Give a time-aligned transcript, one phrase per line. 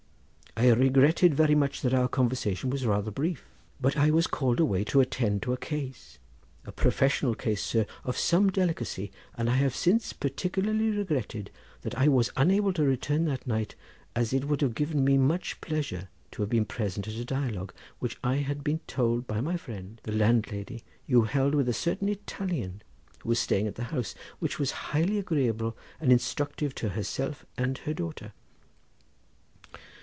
[0.57, 3.45] I regretted very much that our conversation was rather brief,
[3.79, 6.19] but I was called away to attend to a case,
[6.65, 11.49] a professional case, sir, of some delicacy, and I have since particularly regretted
[11.83, 13.75] that I was unable to return that night,
[14.13, 17.73] as it would have given me much pleasure to have been present at a dialogue
[17.99, 22.09] which, I have been told by my friend the landlady, you held with a certain
[22.09, 22.81] Italian
[23.19, 27.77] who was staying at the house, which was highly agreeable and instructive to herself and
[27.79, 28.33] her daughter."